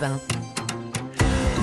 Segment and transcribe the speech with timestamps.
[0.00, 0.49] Europe 1.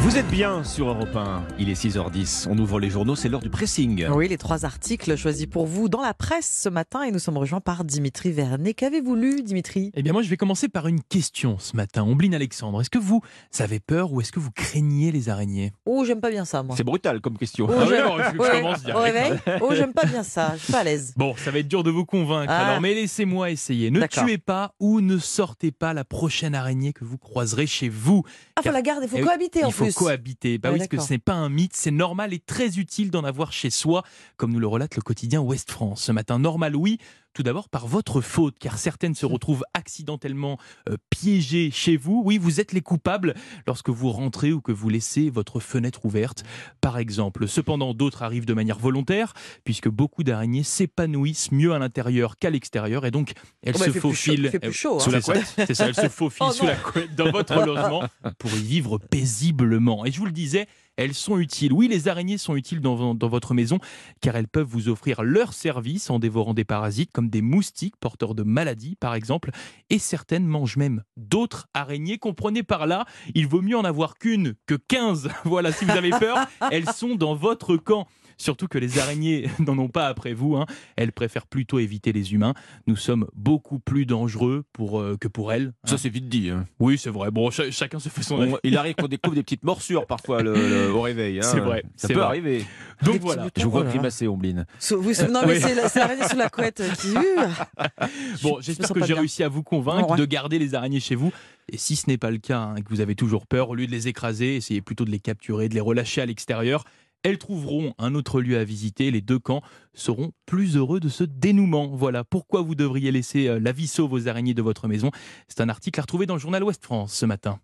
[0.01, 1.43] Vous êtes bien sur Europe 1.
[1.59, 2.47] Il est 6h10.
[2.49, 4.05] On ouvre les journaux, c'est l'heure du pressing.
[4.09, 7.35] Oui, les trois articles choisis pour vous dans la presse ce matin et nous sommes
[7.37, 8.73] rejoints par Dimitri Vernet.
[8.73, 9.91] Qu'avez-vous lu, Dimitri?
[9.95, 12.03] Eh bien, moi, je vais commencer par une question ce matin.
[12.03, 13.21] Ombline Alexandre, est-ce que vous
[13.59, 15.73] avez peur ou est-ce que vous craignez les araignées?
[15.85, 16.75] Oh, j'aime pas bien ça, moi.
[16.77, 17.65] C'est brutal comme question.
[17.67, 18.97] Oh, Ah oui, j'aime- alors, je Ouais, commence direct.
[18.97, 19.33] Au réveil?
[19.61, 20.53] Oh, j'aime pas bien ça.
[20.57, 21.13] Je suis pas à l'aise.
[21.17, 22.67] Bon, ça va être dur de vous convaincre, Ah.
[22.67, 23.91] alors, mais laissez-moi essayer.
[23.91, 28.23] Ne tuez pas ou ne sortez pas la prochaine araignée que vous croiserez chez vous.
[28.55, 30.57] Ah, faut Car- la garder, il faut Eh cohabiter en Faut cohabiter.
[30.57, 33.11] Bah Ouais, oui, parce que ce n'est pas un mythe, c'est normal et très utile
[33.11, 34.03] d'en avoir chez soi,
[34.37, 36.03] comme nous le relate le quotidien Ouest France.
[36.03, 36.97] Ce matin, normal, oui.
[37.37, 40.57] Tout d'abord par votre faute, car certaines se retrouvent accidentellement
[40.89, 42.23] euh, piégées chez vous.
[42.25, 43.35] Oui, vous êtes les coupables
[43.67, 46.43] lorsque vous rentrez ou que vous laissez votre fenêtre ouverte,
[46.81, 47.47] par exemple.
[47.47, 53.05] Cependant, d'autres arrivent de manière volontaire, puisque beaucoup d'araignées s'épanouissent mieux à l'intérieur qu'à l'extérieur,
[53.05, 54.99] et donc elles Oh, bah, se chaud- faufilent hein.
[54.99, 55.53] sous la couette.
[55.57, 56.69] C'est ça, elles se faufilent Oh, sous non.
[56.71, 58.01] la couette dans votre logement
[58.39, 60.07] pour y vivre paisiblement.
[60.07, 60.65] Et je vous le disais,
[60.97, 61.71] elles sont utiles.
[61.71, 63.79] Oui, les araignées sont utiles dans, votre maison
[64.21, 68.35] car elles peuvent vous offrir leur service en dévorant des parasites comme des moustiques porteurs
[68.35, 69.51] de maladies par exemple.
[69.89, 72.17] Et certaines mangent même d'autres araignées.
[72.17, 75.29] Comprenez par là, il vaut mieux en avoir qu'une que 15.
[75.45, 76.37] Voilà, si vous avez peur,
[76.71, 78.07] elles sont dans votre camp.
[78.37, 80.55] Surtout que les araignées n'en ont pas après vous.
[80.55, 80.65] hein.
[80.95, 82.53] Elles préfèrent plutôt éviter les humains.
[82.85, 85.73] Nous sommes beaucoup plus dangereux pour, euh, que pour elles.
[85.83, 85.87] hein.
[85.89, 86.49] Ça, c'est vite dit.
[86.49, 86.65] hein.
[86.79, 87.31] Oui, c'est vrai.
[87.31, 88.53] Bon, cha- chacun se fait son avis.
[88.53, 91.39] On- il arrive qu'on découvre des petites morsures parfois le- le- au réveil.
[91.39, 91.43] hein.
[91.43, 92.27] C'est vrai, Ça c'est peut vrai.
[92.27, 92.65] arriver.
[93.03, 93.47] Donc voilà.
[93.57, 94.65] Je vous vois grimacer, Ombline.
[94.91, 95.59] Vous- non, mais Oui.
[95.61, 97.13] c'est la- c'est l'araignée sous la couette qui.
[98.43, 100.17] Bon, Je- je j'espère que j'ai réussi à vous convaincre Ouais.
[100.17, 101.31] de garder les araignées chez vous.
[101.71, 103.87] Et si ce n'est pas le cas, hein, que vous avez toujours peur, au lieu
[103.87, 106.83] de les écraser, essayez plutôt de les capturer, de les relâcher à l'extérieur.
[107.27, 109.11] Elles trouveront un autre lieu à visiter.
[109.11, 109.61] Les deux camps
[109.93, 111.87] seront plus heureux de ce dénouement.
[111.93, 115.11] Voilà pourquoi vous devriez laisser euh, la vie sauve aux araignées de votre maison.
[115.49, 117.59] C'est un article à retrouver dans le journal Ouest France ce matin.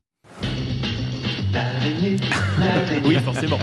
[3.05, 3.57] Oui, forcément.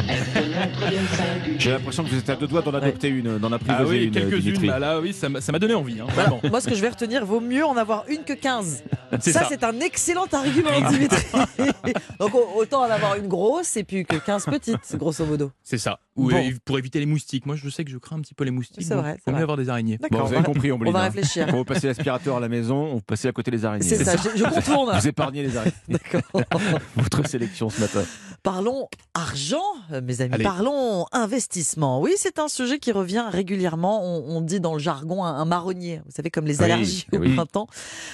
[1.58, 4.04] J'ai l'impression que vous êtes à deux doigts d'en adopter une, d'en Ah apprivoiser oui,
[4.06, 4.10] une.
[4.10, 4.40] quelques-unes.
[4.40, 4.66] Dimitri.
[4.68, 6.00] Bah là, oui, ça m'a ça m'a donné envie.
[6.00, 6.32] hein, Voilà.
[6.48, 8.84] Moi, ce que je vais retenir, vaut mieux en avoir une que 15.
[9.20, 9.46] C'est Ça, ça.
[9.48, 11.24] c'est un excellent argument, Dimitri.
[12.20, 15.50] Donc, au- autant en avoir une grosse et puis que 15 petites, grosso modo.
[15.62, 15.98] C'est ça.
[16.16, 16.36] Ou Bon.
[16.36, 17.46] euh, pour éviter les moustiques.
[17.46, 18.84] Moi, je sais que je crains un petit peu les moustiques.
[18.86, 19.96] C'est vrai, c'est mieux avoir des araignées.
[19.98, 20.26] Bon, D'accord.
[20.26, 20.90] vous on avez compris, Ombline.
[20.90, 21.46] on va réfléchir.
[21.46, 23.84] Quand vous passez l'aspirateur à la maison, vous passez à côté des araignées.
[23.86, 24.96] C'est ça, je, je contourne.
[24.98, 25.74] Vous épargnez les araignées.
[25.88, 26.22] D'accord.
[26.96, 28.02] Votre sélection ce matin.
[28.42, 29.62] Parlons argent,
[29.92, 30.34] euh, mes amis.
[30.34, 30.44] Allez.
[30.44, 32.00] Parlons investissement.
[32.00, 34.02] Oui, c'est un sujet qui revient régulièrement.
[34.02, 36.00] On, on dit dans le jargon un, un marronnier.
[36.06, 37.34] Vous savez, comme les Oui, allergies au oui.
[37.34, 37.66] printemps.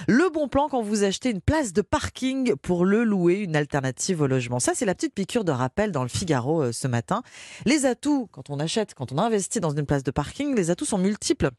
[0.08, 4.20] Le bon plan quand vous achetez une place de parking pour le louer, une alternative
[4.22, 4.58] au logement.
[4.58, 7.22] Ça, c'est la petite piqûre de rappel dans le Figaro euh, ce matin.
[7.64, 10.86] Les atouts, quand on achète, quand on investit dans une place de parking, les atouts
[10.86, 11.50] sont multiples.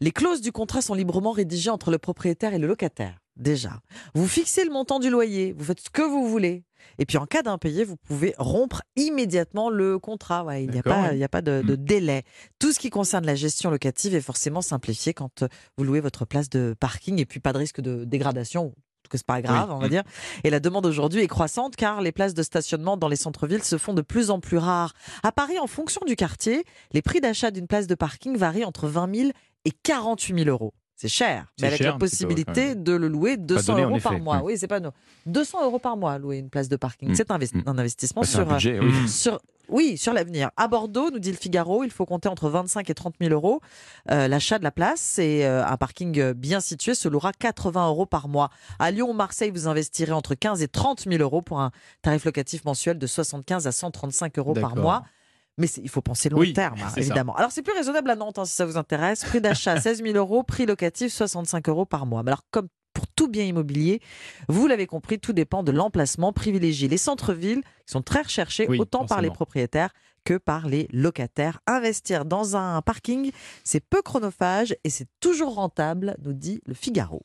[0.00, 3.18] Les clauses du contrat sont librement rédigées entre le propriétaire et le locataire.
[3.36, 3.80] Déjà.
[4.14, 6.62] Vous fixez le montant du loyer, vous faites ce que vous voulez.
[6.98, 10.44] Et puis en cas d'impayé, vous pouvez rompre immédiatement le contrat.
[10.44, 11.16] Ouais, il n'y a pas, ouais.
[11.16, 12.22] il y a pas de, de délai.
[12.58, 16.24] Tout ce qui concerne la gestion locative est forcément simplifié quand euh, vous louez votre
[16.24, 18.66] place de parking et puis pas de risque de dégradation.
[18.66, 18.70] En
[19.04, 19.74] tout cas, c'est pas grave, Oui.
[19.76, 20.02] on va dire.
[20.44, 23.76] Et la demande aujourd'hui est croissante car les places de stationnement dans les centres-villes se
[23.76, 24.94] font de plus en plus rares.
[25.22, 28.88] À Paris, en fonction du quartier, les prix d'achat d'une place de parking varient entre
[28.88, 29.30] 20 000
[29.66, 30.72] et 48 000 euros.
[31.08, 34.00] C'est cher, mais avec cher la peu, possibilité de le louer 200 donné, en euros
[34.00, 34.40] par effet, mois.
[34.42, 34.90] Oui, c'est pas nous.
[35.26, 37.10] 200 euros par mois louer une place de parking.
[37.10, 37.14] Mm.
[37.14, 37.62] C'est investi- Mm.
[37.68, 39.08] un investissement Bah, c'est un sur, euh, budget, oui.
[39.08, 40.50] Sur, oui, sur l'avenir.
[40.56, 43.60] À Bordeaux, nous dit le Figaro, il faut compter entre 25 et 30 000 euros.
[44.10, 48.06] Euh, L'achat de la place et euh, un parking bien situé se louera 80 euros
[48.06, 48.48] par mois.
[48.78, 51.70] À Lyon ou Marseille, vous investirez entre 15 et 30 000 euros pour un
[52.02, 55.02] tarif locatif mensuel de 75 à 135 euros par mois.
[55.58, 57.00] Mais il faut penser long Oui, terme, hein, ça.
[57.00, 57.34] évidemment.
[57.36, 59.24] Alors, c'est plus raisonnable à Nantes, hein, si ça vous intéresse.
[59.24, 62.22] Prix d'achat 16 000 euros, prix locatif 65 euros par mois.
[62.22, 64.00] Mais alors, comme pour tout bien immobilier,
[64.48, 66.32] vous l'avez compris, tout dépend de l'emplacement.
[66.32, 69.90] Privilégiez les centres-villes, qui sont très recherchés, Oui, autant par les propriétaires
[70.24, 71.60] que par les locataires.
[71.66, 73.30] Investir dans un parking,
[73.62, 77.20] c'est peu chronophage et c'est toujours rentable, nous dit le Figaro.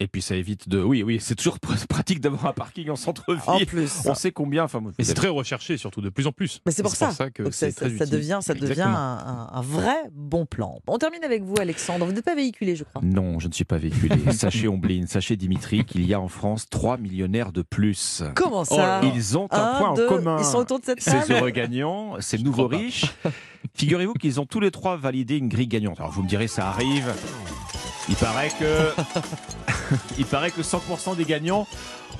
[0.00, 0.80] Et puis ça évite de.
[0.80, 3.66] Oui, oui, c'est toujours pr- pratique d'avoir un parking en En centre-ville.
[3.66, 3.92] plus.
[4.06, 4.62] On sait combien.
[4.62, 6.60] Enfin, Mais c'est très recherché, surtout de plus en plus.
[6.66, 7.10] Mais c'est pour ça.
[7.30, 8.10] que Donc ça, très ça- ça utile.
[8.10, 10.78] devient, ça devient un, vrai bon plan.
[10.86, 12.06] On termine avec vous, Alexandre.
[12.06, 13.02] Vous n'êtes pas véhiculé, je crois.
[13.04, 14.14] Non, je ne suis pas véhiculé.
[14.32, 18.22] sachez, Ombline, sachez, Dimitri, qu'il y a en France 3 millionnaires de plus.
[18.36, 19.00] Comment Oh ça là.
[19.14, 20.36] Ils ont un, Un, point deux, en commun.
[20.38, 21.32] Ils sont autour de cette Ces table.
[21.32, 23.06] heureux gagnants, ces nouveaux riches.
[23.74, 25.98] Figurez-vous qu'ils ont tous les trois validé une grille gagnante.
[25.98, 27.12] Alors vous me direz, ça arrive.
[28.08, 28.92] Il paraît que
[30.18, 31.66] Il paraît que 100% des gagnants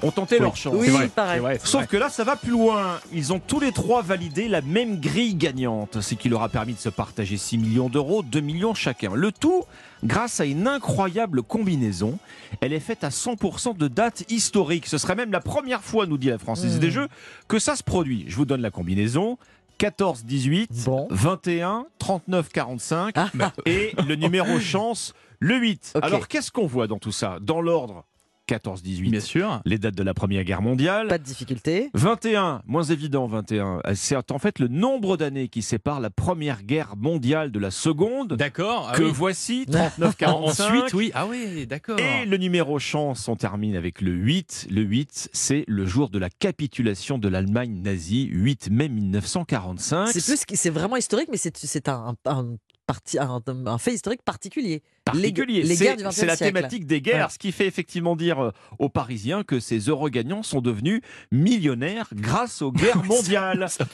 [0.02, 0.74] ont tenté leur chance.
[0.76, 1.34] Oui, C'est vrai, il paraît.
[1.34, 1.86] c'est vrai, c'est Sauf vrai.
[1.88, 3.00] que là, ça va plus loin.
[3.12, 6.74] Ils ont tous les trois validé la même grille gagnante, ce qui leur a permis
[6.74, 9.10] de se partager 6 millions d'euros, 2 millions chacun.
[9.14, 9.64] Le tout
[10.04, 12.18] grâce à une incroyable combinaison.
[12.60, 14.86] Elle est faite à 100% de dates historiques.
[14.86, 16.80] Ce serait même la première fois, nous dit la Française Mmh.
[16.80, 17.08] des Jeux,
[17.48, 18.24] que ça se produit.
[18.28, 19.38] Je vous donne la combinaison.
[19.78, 21.06] 14, 18, Bon.
[21.10, 23.52] 21, 39, 45 Ah.
[23.64, 25.92] et le numéro chance, le 8.
[25.96, 26.04] Ok.
[26.04, 27.38] Alors qu'est-ce qu'on voit dans tout ça?
[27.40, 28.04] Dans l'ordre,
[28.46, 29.60] 14, 18, Bien sûr.
[29.66, 31.08] les dates de la Première Guerre mondiale.
[31.08, 31.90] Pas de difficulté.
[31.92, 36.96] 21, moins évident 21, c'est en fait le nombre d'années qui sépare la Première Guerre
[36.96, 38.88] mondiale de la Seconde, D'accord.
[38.90, 39.10] ah que oui.
[39.12, 40.26] voici, En- 39-45.
[40.30, 41.10] Ensuite, oui.
[41.12, 41.98] Ah oui, d'accord.
[42.00, 44.68] Et le numéro chance, on termine avec le 8.
[44.70, 50.06] Le 8, c'est le jour de la capitulation de l'Allemagne nazie, 8 mai 1945.
[50.08, 52.54] C'est plus, c'est vraiment historique, mais c'est c'est un, un,
[52.88, 54.82] parti, un, un fait historique particulier.
[55.04, 55.62] particulier.
[55.62, 56.54] Les, guerres du C'est la siècle.
[56.54, 60.42] thématique des guerres, ce qui fait effectivement dire euh, aux Parisiens que ces heureux gagnants
[60.42, 63.66] sont devenus millionnaires grâce aux guerres mondiales.
[63.68, 63.86] Ça.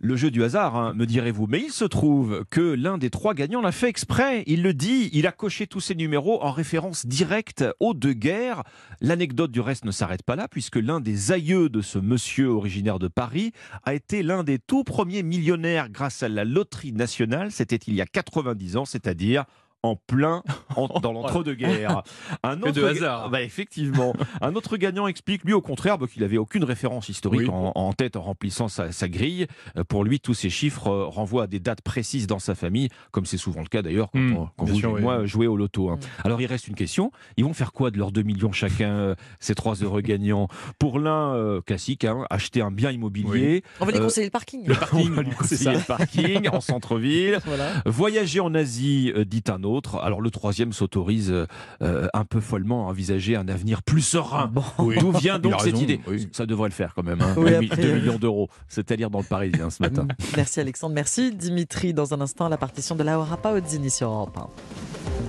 [0.00, 1.46] Le jeu du hasard, hein, me direz-vous.
[1.46, 4.44] Mais il se trouve que l'un des trois gagnants l'a fait exprès.
[4.46, 8.64] Il le dit, il a coché tous ses numéros en référence directe aux deux guerres.
[9.00, 12.98] L'anecdote du reste ne s'arrête pas là, puisque l'un des aïeux de ce monsieur originaire
[12.98, 13.52] de Paris
[13.84, 17.50] a été l'un des tout premiers millionnaires grâce à la loterie nationale.
[17.50, 19.44] C'était il y a 90 ans, c'est-à-dire
[19.86, 20.42] en plein
[20.74, 22.02] en- dans l'entre-deux-guerres.
[22.42, 23.30] Un Que de ga- hasard.
[23.30, 24.14] Bah, effectivement.
[24.40, 27.48] Un autre gagnant explique, lui au contraire, bah, qu'il avait aucune référence historique Oui.
[27.50, 29.46] en, en tête en remplissant sa, sa grille.
[29.76, 32.88] Euh, Pour lui, tous ces chiffres euh, renvoient à des dates précises dans sa famille,
[33.12, 35.00] comme c'est souvent le cas d'ailleurs quand, on- quand vous sûr, et oui.
[35.02, 35.90] moi jouez au loto.
[35.90, 35.96] hein.
[36.00, 36.26] Hmm.
[36.26, 37.10] Alors il reste une question.
[37.36, 40.48] Ils vont faire quoi de leurs 2 millions chacun, euh, ces trois heureux gagnants?
[40.78, 43.62] Pour l'un, euh, classique, hein, acheter un bien immobilier.
[43.80, 44.66] On va lui Euh, conseiller le parking.
[44.66, 47.38] Le parking, On va lui conseiller le parking en centre-ville.
[47.46, 47.70] Voilà.
[47.86, 49.75] Voyager en Asie, dit un autre.
[50.02, 51.46] Alors le troisième s'autorise euh,
[51.82, 54.46] euh, un peu follement à envisager un avenir plus serein.
[54.46, 54.62] Bon.
[54.78, 54.96] Oui.
[54.98, 56.28] D'où vient donc cette raison, idée oui.
[56.32, 57.20] Ça devrait le faire quand même.
[57.20, 57.34] Hein.
[57.36, 58.48] Oui, 2 après, euh, millions d'euros.
[58.68, 60.06] C'est à dire dans le Parisien ce matin.
[60.36, 61.94] Merci Alexandre, merci Dimitri.
[61.94, 65.15] Dans un instant, la partition de Laura Paozzini sur Europe 1.